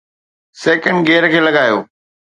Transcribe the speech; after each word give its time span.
second 0.61 0.99
gear 1.07 1.23
کي 1.31 1.39
لڳايو 1.45 1.77